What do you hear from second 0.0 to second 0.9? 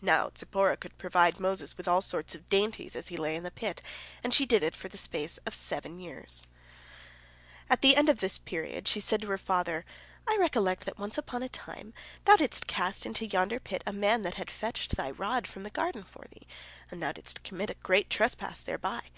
Now Zipporah